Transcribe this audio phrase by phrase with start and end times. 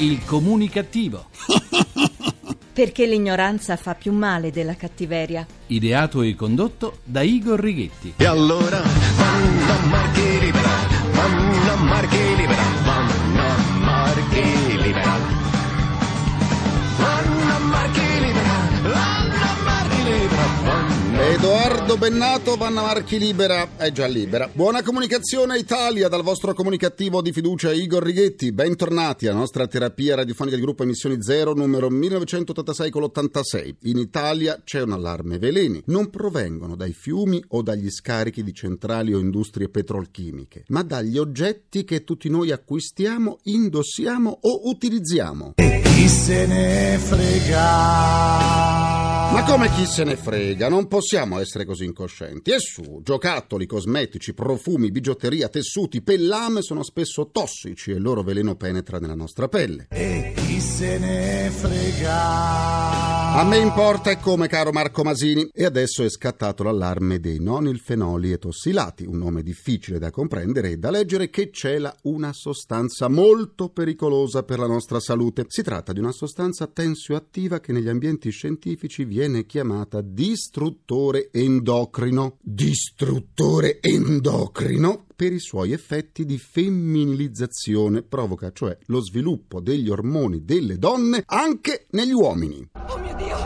[0.00, 1.26] Il comunicativo.
[2.72, 5.46] Perché l'ignoranza fa più male della cattiveria.
[5.66, 8.14] Ideato e condotto da Igor Righetti.
[8.16, 10.70] E allora vanno a Marchi libera,
[11.12, 15.39] vanno a Marchi libera, vanno a Marchi libera.
[21.42, 24.50] Edoardo Bennato, Vanna Marchi Libera, è già libera.
[24.52, 28.52] Buona comunicazione Italia dal vostro comunicativo di fiducia Igor Righetti.
[28.52, 33.74] Bentornati alla nostra terapia radiofonica di gruppo Emissioni Zero numero 1986 con l'86.
[33.84, 35.82] In Italia c'è un allarme veleni.
[35.86, 41.84] Non provengono dai fiumi o dagli scarichi di centrali o industrie petrolchimiche, ma dagli oggetti
[41.84, 45.54] che tutti noi acquistiamo, indossiamo o utilizziamo.
[45.56, 48.69] Chi se ne frega?
[49.32, 50.68] Ma come chi se ne frega?
[50.68, 52.50] Non possiamo essere così incoscienti.
[52.50, 58.56] E su, giocattoli, cosmetici, profumi, bigiotteria, tessuti, pellame sono spesso tossici e il loro veleno
[58.56, 59.86] penetra nella nostra pelle.
[59.90, 62.99] E chi se ne frega?
[63.32, 65.48] A me importa e come, caro Marco Masini.
[65.52, 70.78] E adesso è scattato l'allarme dei nonilfenoli e tossilati, un nome difficile da comprendere e
[70.78, 75.44] da leggere che cela una sostanza molto pericolosa per la nostra salute.
[75.46, 82.36] Si tratta di una sostanza tensioattiva che negli ambienti scientifici viene chiamata distruttore endocrino.
[82.42, 85.06] Distruttore endocrino?
[85.20, 91.88] Per i suoi effetti di femminilizzazione, provoca cioè lo sviluppo degli ormoni delle donne anche
[91.90, 92.66] negli uomini.
[92.88, 93.36] Oh mio Dio,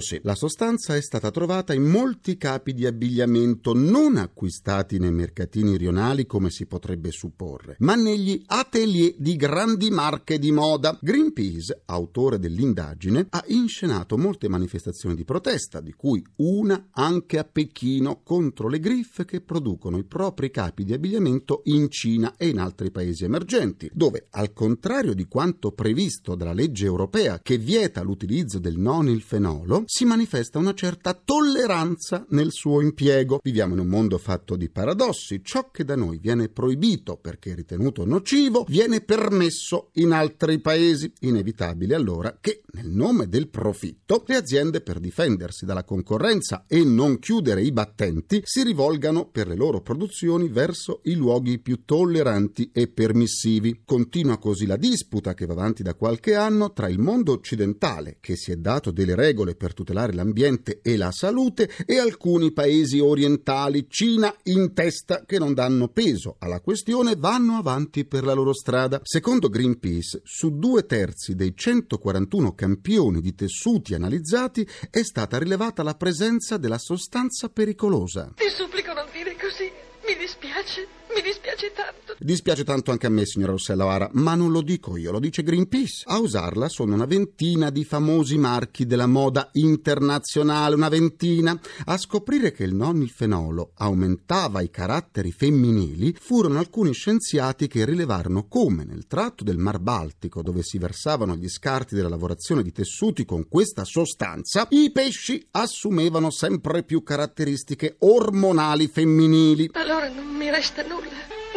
[0.00, 0.20] sì.
[0.22, 6.26] La sostanza è stata trovata in molti capi di abbigliamento non acquistati nei mercatini rionali
[6.26, 10.98] come si potrebbe supporre, ma negli atelier di grandi marche di moda.
[11.00, 18.22] Greenpeace, autore dell'indagine, ha inscenato molte manifestazioni di protesta, di cui una anche a Pechino
[18.22, 22.90] contro le griffe che producono i propri capi di abbigliamento in Cina e in altri
[22.90, 28.78] paesi emergenti, dove, al contrario di quanto previsto dalla legge europea che vieta l'utilizzo del
[29.20, 33.40] nonilfenolo, si manifesta una certa tolleranza nel suo impiego.
[33.42, 35.42] Viviamo in un mondo fatto di paradossi.
[35.42, 41.12] Ciò che da noi viene proibito perché ritenuto nocivo viene permesso in altri paesi.
[41.20, 47.18] Inevitabile allora che, nel nome del profitto, le aziende per difendersi dalla concorrenza e non
[47.18, 52.88] chiudere i battenti si rivolgano per le loro produzioni verso i luoghi più tolleranti e
[52.88, 53.82] permissivi.
[53.84, 58.36] Continua così la disputa che va avanti da qualche anno tra il mondo occidentale, che
[58.36, 63.86] si è dato delle regole per tutelare l'ambiente e la salute, e alcuni paesi orientali,
[63.88, 69.00] Cina in testa, che non danno peso alla questione, vanno avanti per la loro strada.
[69.02, 75.94] Secondo Greenpeace, su due terzi dei 141 campioni di tessuti analizzati è stata rilevata la
[75.94, 78.32] presenza della sostanza pericolosa.
[78.36, 79.70] Ti supplico non dire così.
[80.06, 82.16] Mi dispiace, mi dispiace tanto.
[82.18, 85.42] Dispiace tanto anche a me, signora Rossella O'Hara, ma non lo dico io, lo dice
[85.42, 86.04] Greenpeace.
[86.06, 91.58] A usarla sono una ventina di famosi marchi della moda internazionale, una ventina.
[91.86, 98.84] A scoprire che il nonilfenolo aumentava i caratteri femminili furono alcuni scienziati che rilevarono come
[98.84, 103.48] nel tratto del Mar Baltico, dove si versavano gli scarti della lavorazione di tessuti con
[103.48, 109.70] questa sostanza, i pesci assumevano sempre più caratteristiche ormonali femminili.
[109.72, 110.99] Allora non mi resta nulla,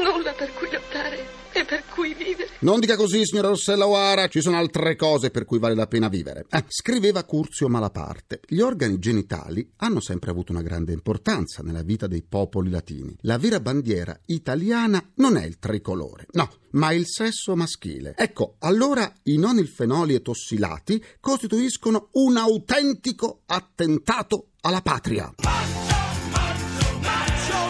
[0.03, 2.49] nulla per cui lottare e per cui vivere.
[2.59, 6.07] Non dica così, signora Rossella O'Hara, ci sono altre cose per cui vale la pena
[6.07, 6.45] vivere.
[6.49, 8.41] Eh, scriveva Curzio Malaparte.
[8.47, 13.15] Gli organi genitali hanno sempre avuto una grande importanza nella vita dei popoli latini.
[13.21, 18.15] La vera bandiera italiana non è il tricolore, no, ma il sesso maschile.
[18.17, 25.33] Ecco, allora i nonilfenoli e tossilati costituiscono un autentico attentato alla patria.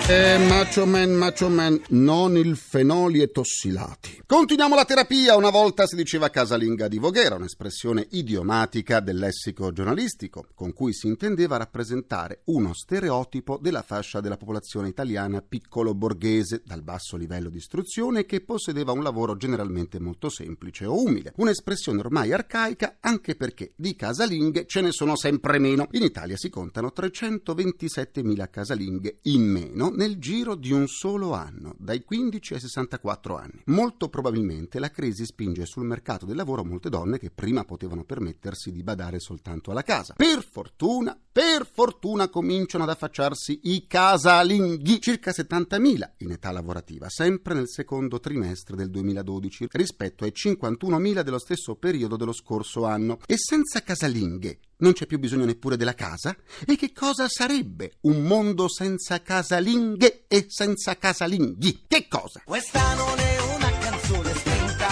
[0.05, 4.23] Eh, macho man, macho man, non il fenoli e tossilati.
[4.25, 5.37] Continuiamo la terapia.
[5.37, 11.07] Una volta si diceva casalinga di Voghera, un'espressione idiomatica del lessico giornalistico, con cui si
[11.07, 17.59] intendeva rappresentare uno stereotipo della fascia della popolazione italiana piccolo borghese, dal basso livello di
[17.59, 21.31] istruzione, che possedeva un lavoro generalmente molto semplice o umile.
[21.37, 25.87] Un'espressione ormai arcaica, anche perché di casalinghe ce ne sono sempre meno.
[25.91, 32.03] In Italia si contano 327.000 casalinghe in meno nel giro di un solo anno, dai
[32.03, 33.61] 15 ai 64 anni.
[33.65, 38.71] Molto probabilmente la crisi spinge sul mercato del lavoro molte donne che prima potevano permettersi
[38.71, 40.13] di badare soltanto alla casa.
[40.15, 47.53] Per fortuna, per fortuna cominciano ad affacciarsi i casalinghi, circa 70.000 in età lavorativa, sempre
[47.53, 53.19] nel secondo trimestre del 2012, rispetto ai 51.000 dello stesso periodo dello scorso anno.
[53.25, 56.35] E senza casalinghe non c'è più bisogno neppure della casa?
[56.65, 61.85] E che cosa sarebbe un mondo senza casalinghe e senza casalinghi?
[61.87, 62.41] Che cosa?
[62.43, 64.87] Questa non è una canzone spinta,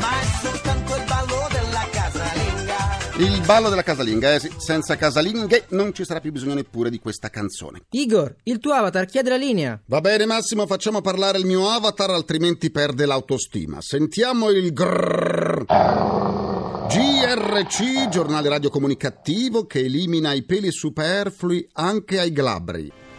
[0.00, 2.98] ma è soltanto il ballo della casalinga.
[3.18, 6.98] Il ballo della casalinga, eh sì, senza casalinghe non ci sarà più bisogno neppure di
[6.98, 7.82] questa canzone.
[7.90, 9.80] Igor, il tuo avatar chiede la linea.
[9.86, 13.80] Va bene Massimo, facciamo parlare il mio avatar altrimenti perde l'autostima.
[13.80, 16.49] Sentiamo il grrrr.
[16.90, 23.09] GRC, giornale radiocomunicativo che elimina i peli superflui anche ai glabri.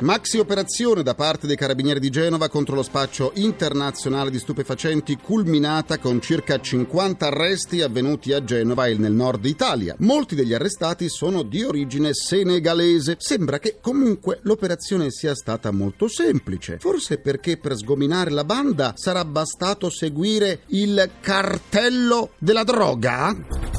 [0.00, 5.98] Maxi operazione da parte dei carabinieri di Genova contro lo spaccio internazionale di stupefacenti culminata
[5.98, 9.94] con circa 50 arresti avvenuti a Genova e nel nord Italia.
[9.98, 13.16] Molti degli arrestati sono di origine senegalese.
[13.18, 16.78] Sembra che comunque l'operazione sia stata molto semplice.
[16.78, 23.69] Forse perché per sgominare la banda sarà bastato seguire il cartello della droga?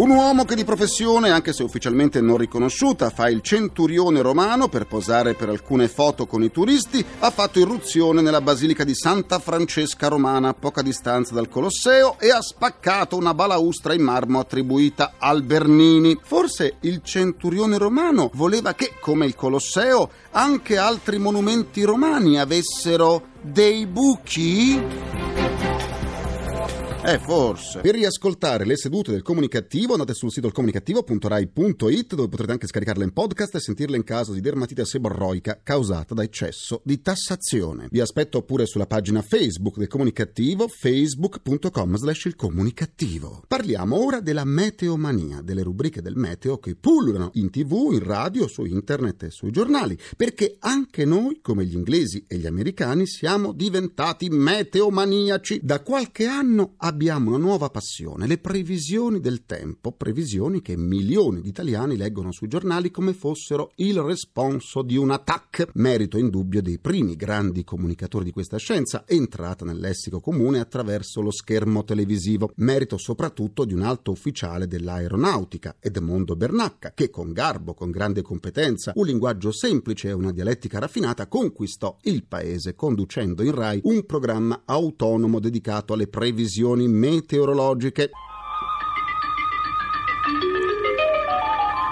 [0.00, 4.86] Un uomo che di professione, anche se ufficialmente non riconosciuta, fa il centurione romano per
[4.86, 10.08] posare per alcune foto con i turisti, ha fatto irruzione nella basilica di Santa Francesca
[10.08, 15.42] Romana a poca distanza dal Colosseo e ha spaccato una balaustra in marmo attribuita al
[15.42, 16.18] Bernini.
[16.22, 23.84] Forse il centurione romano voleva che, come il Colosseo, anche altri monumenti romani avessero dei
[23.84, 25.29] buchi?
[27.10, 27.80] Eh, forse.
[27.80, 33.12] Per riascoltare le sedute del comunicativo andate sul sito comunicativo.rai.it dove potrete anche scaricarle in
[33.12, 37.88] podcast e sentirle in caso di dermatite seborroica causata da eccesso di tassazione.
[37.90, 43.42] Vi aspetto pure sulla pagina Facebook del comunicativo facebook.com slash il comunicativo.
[43.48, 48.64] Parliamo ora della meteomania, delle rubriche del meteo che pullulano in tv, in radio, su
[48.64, 54.28] internet e sui giornali, perché anche noi, come gli inglesi e gli americani, siamo diventati
[54.28, 55.58] meteomaniaci.
[55.60, 61.48] Da qualche anno abbiamo una nuova passione, le previsioni del tempo, previsioni che milioni di
[61.48, 67.16] italiani leggono sui giornali come fossero il responso di un attack, merito indubbio dei primi
[67.16, 73.64] grandi comunicatori di questa scienza, entrata nel lessico comune attraverso lo schermo televisivo, merito soprattutto
[73.64, 79.52] di un alto ufficiale dell'aeronautica, Edmondo Bernacca, che con garbo, con grande competenza, un linguaggio
[79.52, 85.94] semplice e una dialettica raffinata conquistò il paese conducendo in Rai un programma autonomo dedicato
[85.94, 88.10] alle previsioni meteorologiche.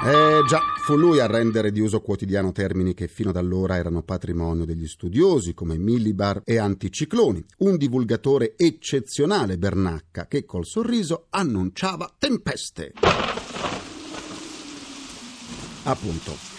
[0.04, 4.02] Eh già, fu lui a rendere di uso quotidiano termini che fino ad allora erano
[4.02, 12.10] patrimonio degli studiosi come millibar e anticicloni, un divulgatore eccezionale Bernacca che col sorriso annunciava
[12.18, 12.92] tempeste.
[15.82, 16.57] Appunto.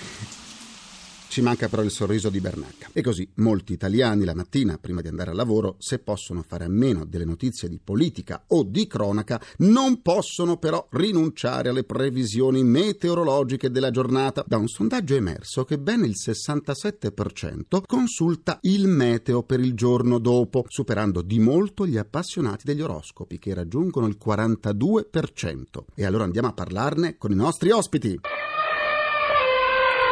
[1.30, 2.90] Ci manca però il sorriso di Bernacca.
[2.92, 6.70] E così molti italiani la mattina, prima di andare al lavoro, se possono fare a
[6.70, 13.70] meno delle notizie di politica o di cronaca, non possono però rinunciare alle previsioni meteorologiche
[13.70, 14.44] della giornata.
[14.48, 20.18] Da un sondaggio è emerso che ben il 67% consulta il meteo per il giorno
[20.18, 25.62] dopo, superando di molto gli appassionati degli oroscopi che raggiungono il 42%.
[25.94, 28.20] E allora andiamo a parlarne con i nostri ospiti.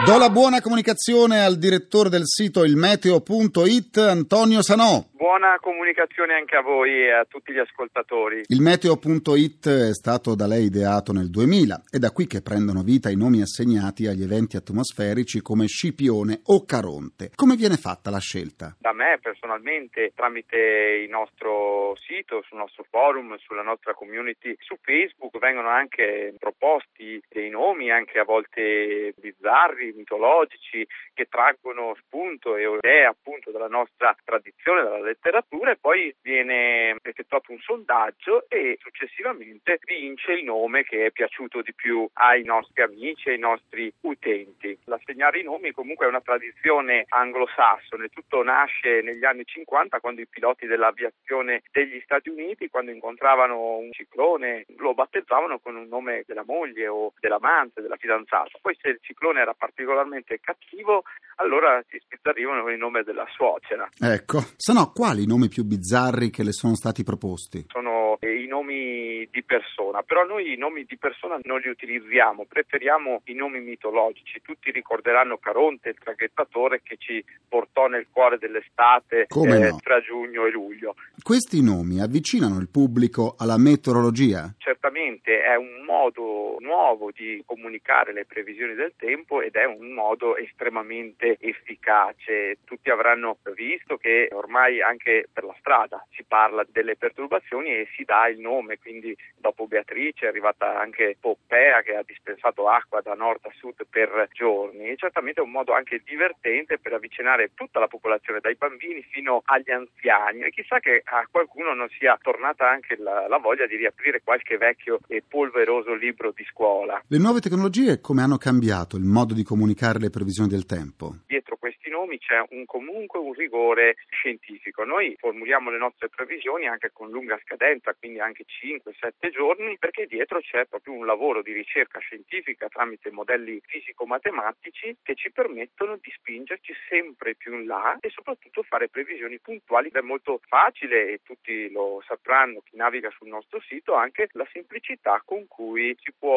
[0.06, 5.04] Do la buona comunicazione al direttore del sito ilmeteo.it Antonio Sanò.
[5.18, 8.44] Buona comunicazione anche a voi e a tutti gli ascoltatori.
[8.50, 13.10] Il meteo.it è stato da lei ideato nel 2000 è da qui che prendono vita
[13.10, 17.32] i nomi assegnati agli eventi atmosferici come Scipione o Caronte.
[17.34, 18.76] Come viene fatta la scelta?
[18.78, 20.56] Da me personalmente, tramite
[21.02, 27.50] il nostro sito, sul nostro forum, sulla nostra community su Facebook, vengono anche proposti dei
[27.50, 34.84] nomi, anche a volte bizzarri, mitologici, che traggono spunto e idee appunto dalla nostra tradizione,
[34.84, 41.12] dalla letteratura e poi viene effettuato un sondaggio e successivamente vince il nome che è
[41.12, 44.78] piaciuto di più ai nostri amici, ai nostri utenti.
[44.86, 50.28] L'assegnare i nomi comunque è una tradizione anglosassone, tutto nasce negli anni 50 quando i
[50.28, 56.44] piloti dell'aviazione degli Stati Uniti quando incontravano un ciclone lo battezzavano con un nome della
[56.46, 58.58] moglie o dell'amante, della fidanzata.
[58.62, 61.04] Poi se il ciclone era particolarmente cattivo
[61.38, 63.90] allora si spizzarrivano con il nome della suocera.
[64.00, 67.68] Ecco, se no quali i nomi più bizzarri che le sono stati proposti?
[67.70, 72.48] Sono eh, i nomi di persona, però noi i nomi di persona non li utilizziamo,
[72.50, 74.42] preferiamo i nomi mitologici.
[74.42, 79.78] Tutti ricorderanno Caronte, il traghettatore che ci portò nel cuore dell'estate eh, no?
[79.84, 80.96] tra giugno e luglio.
[81.22, 84.52] Questi nomi avvicinano il pubblico alla meteorologia?
[84.58, 90.36] Certamente è un modo nuovo di comunicare le previsioni del tempo ed è un modo
[90.38, 92.58] estremamente efficace.
[92.64, 98.04] Tutti avranno visto che ormai anche per la strada si parla delle perturbazioni e si
[98.04, 103.14] dà il nome, quindi dopo Beatrice è arrivata anche Poppea che ha dispensato acqua da
[103.14, 104.90] nord a sud per giorni.
[104.90, 109.42] E certamente è un modo anche divertente per avvicinare tutta la popolazione, dai bambini fino
[109.46, 110.42] agli anziani.
[110.42, 114.58] E chissà che a qualcuno non sia tornata anche la, la voglia di riaprire qualche
[114.58, 117.02] vecchio e polveroso libro di scuola.
[117.08, 121.16] Le nuove tecnologie come hanno cambiato il modo di comunicare le previsioni del tempo?
[121.28, 124.84] Dietro questi nomi c'è un, comunque un rigore scientifico.
[124.84, 130.40] Noi formuliamo le nostre previsioni anche con lunga scadenza, quindi anche 5-7 giorni, perché dietro
[130.40, 136.74] c'è proprio un lavoro di ricerca scientifica tramite modelli fisico-matematici che ci permettono di spingerci
[136.88, 139.90] sempre più in là e soprattutto fare previsioni puntuali.
[139.92, 145.22] È molto facile e tutti lo sapranno chi naviga sul nostro sito anche la semplicità
[145.26, 146.37] con cui si può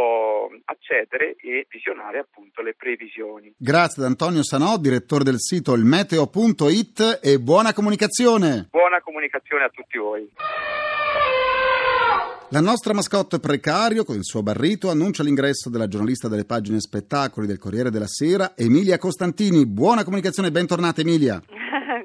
[0.64, 3.52] accedere e visionare appunto le previsioni.
[3.57, 8.69] Grazie ad Antonio Sanò, direttore del sito ilmeteo.it e buona comunicazione.
[8.71, 10.28] Buona comunicazione a tutti voi.
[12.52, 17.47] La nostra mascotte precario, con il suo barrito, annuncia l'ingresso della giornalista delle pagine spettacoli
[17.47, 19.66] del Corriere della Sera, Emilia Costantini.
[19.66, 21.40] Buona comunicazione e bentornata Emilia.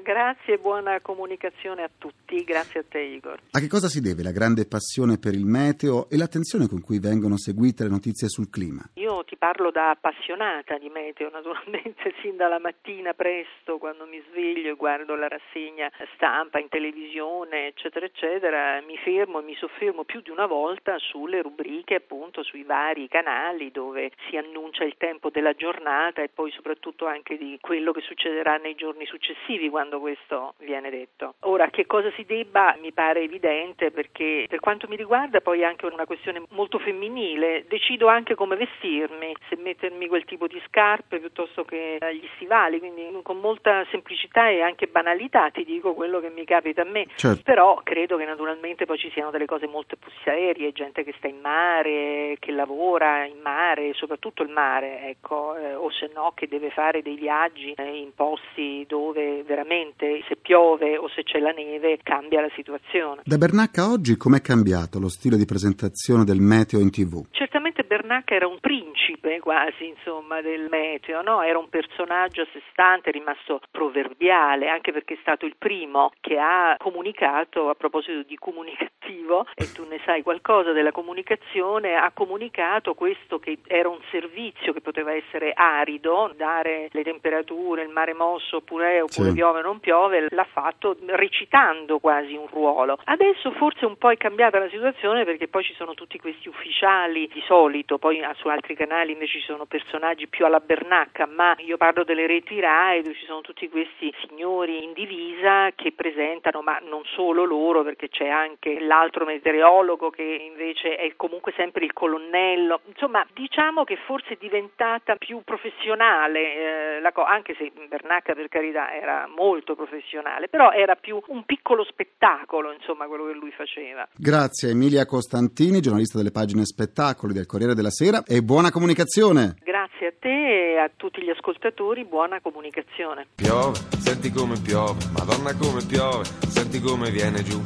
[0.06, 3.40] Grazie e buona comunicazione a tutti, grazie a te Igor.
[3.50, 7.00] A che cosa si deve la grande passione per il meteo e l'attenzione con cui
[7.00, 8.86] vengono seguite le notizie sul clima?
[9.02, 14.70] Io ti parlo da appassionata di meteo, naturalmente sin dalla mattina presto quando mi sveglio
[14.70, 20.20] e guardo la rassegna stampa in televisione, eccetera, eccetera, mi fermo e mi soffermo più
[20.20, 25.54] di una volta sulle rubriche, appunto sui vari canali dove si annuncia il tempo della
[25.54, 30.90] giornata e poi soprattutto anche di quello che succederà nei giorni successivi quando questo viene
[30.90, 31.34] detto.
[31.40, 35.64] Ora, che cosa si debba mi pare evidente perché per quanto mi riguarda poi è
[35.64, 41.18] anche una questione molto femminile, decido anche come vestirmi, se mettermi quel tipo di scarpe
[41.18, 46.30] piuttosto che gli stivali, quindi con molta semplicità e anche banalità ti dico quello che
[46.30, 47.42] mi capita a me, Certo.
[47.42, 51.28] però credo che naturalmente poi ci siano delle cose molto più serie, gente che sta
[51.28, 56.48] in mare, che lavora in mare, soprattutto il mare, ecco, eh, o se no che
[56.48, 61.52] deve fare dei viaggi eh, in posti dove veramente se piove o se c'è la
[61.52, 63.22] neve cambia la situazione.
[63.24, 67.26] Da Bernacca a oggi com'è cambiato lo stile di presentazione del meteo in tv?
[67.30, 71.42] Certamente Bernacca era un principe quasi, insomma, del meteo, no?
[71.42, 76.38] Era un personaggio a sé stante, rimasto proverbiale, anche perché è stato il primo che
[76.38, 82.94] ha comunicato a proposito di comunicativo, e tu ne sai qualcosa della comunicazione, ha comunicato
[82.94, 88.56] questo che era un servizio che poteva essere arido, dare le temperature, il mare mosso
[88.56, 89.34] oppure, oppure Sì.
[89.34, 92.98] piove o non piove, l'ha fatto recitando quasi un ruolo.
[93.04, 97.28] Adesso forse un po' è cambiata la situazione perché poi ci sono tutti questi ufficiali
[97.32, 101.54] di solito, poi ah, su altri canali invece ci sono personaggi più alla Bernacca, ma
[101.58, 106.62] io parlo delle reti RAI dove ci sono tutti questi signori in divisa che presentano,
[106.62, 111.92] ma non solo loro perché c'è anche l'altro meteorologo che invece è comunque sempre il
[111.92, 118.48] colonnello, insomma diciamo che forse è diventata più professionale, eh, co- anche se Bernacca per
[118.48, 124.06] carità era molto professionale, però era più un piccolo spettacolo insomma quello che lui faceva.
[124.14, 129.56] Grazie Emilia Costantini, giornalista delle pagine spettacoli del Corriere della Sera e buona comunicazione.
[129.62, 133.26] Grazie a te e a tutti gli ascoltatori, buona comunicazione.
[133.34, 137.62] Piove, senti come piove, madonna come piove, senti come viene giù.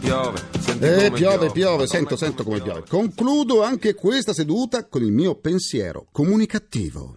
[0.00, 2.84] Piove, senti Eh, come piove, piove, sento, madonna sento come piove.
[2.88, 7.16] Concludo anche questa seduta con il mio pensiero comunicativo.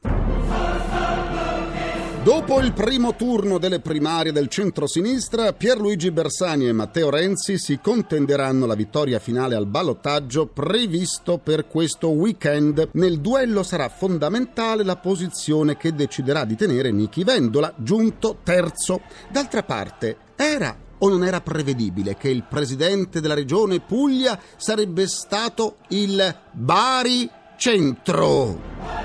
[2.23, 8.67] Dopo il primo turno delle primarie del centro-sinistra, Pierluigi Bersani e Matteo Renzi si contenderanno
[8.67, 12.89] la vittoria finale al ballottaggio previsto per questo weekend.
[12.91, 19.01] Nel duello sarà fondamentale la posizione che deciderà di tenere Nichi Vendola, giunto terzo.
[19.31, 25.77] D'altra parte, era o non era prevedibile che il presidente della regione Puglia sarebbe stato
[25.87, 29.00] il Bari Centro?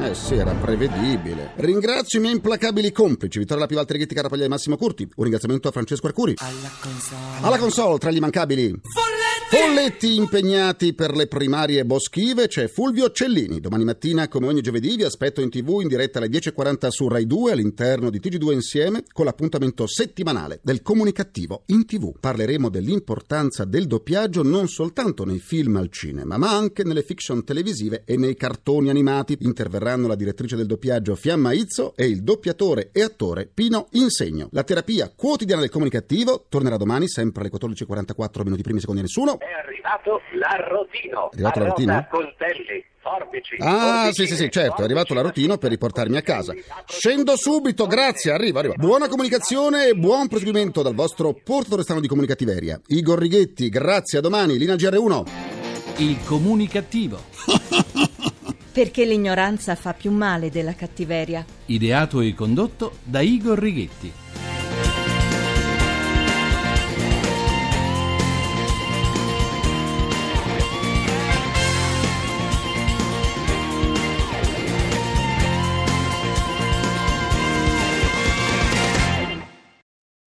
[0.00, 1.52] Eh sì, era prevedibile.
[1.56, 5.08] Ringrazio i miei implacabili complici, Vittorio La Pivalta Righetti, Carapaglia e Massimo Curti.
[5.14, 6.34] Un ringraziamento a Francesco Arcuri.
[7.40, 8.80] Alla console, tra gli immancabili.
[9.56, 13.60] Folletti impegnati per le primarie boschive c'è Fulvio Cellini.
[13.60, 17.24] Domani mattina, come ogni giovedì, vi aspetto in tv in diretta alle 10.40 su Rai
[17.24, 22.18] 2 all'interno di TG2 Insieme con l'appuntamento settimanale del comunicativo in tv.
[22.18, 28.02] Parleremo dell'importanza del doppiaggio non soltanto nei film al cinema, ma anche nelle fiction televisive
[28.04, 29.36] e nei cartoni animati.
[29.38, 34.48] Interverranno la direttrice del doppiaggio Fiamma Izzo e il doppiatore e attore Pino Insegno.
[34.50, 39.38] La terapia quotidiana del comunicativo tornerà domani, sempre alle 14.44 minuti primi secondi nessuno.
[39.44, 41.30] È arrivato l'arrotino.
[41.30, 42.06] È arrivato l'arrotino?
[42.10, 42.84] Coltelli.
[42.98, 43.56] forbici.
[43.58, 46.54] Ah, sì, sì, sì, certo, è arrivato l'arotino per riportarmi a casa.
[46.86, 48.74] Scendo subito, grazie, arrivo, arrivo.
[48.78, 52.80] Buona comunicazione e buon proseguimento dal vostro portatore strano di comunicativeria.
[52.86, 55.24] Igor Righetti, grazie, a domani, linea GR1.
[55.98, 57.18] Il comunicativo.
[58.72, 61.44] Perché l'ignoranza fa più male della cattiveria.
[61.66, 64.12] Ideato e condotto da Igor Righetti.